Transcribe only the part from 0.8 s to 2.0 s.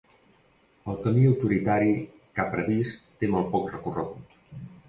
El camí autoritari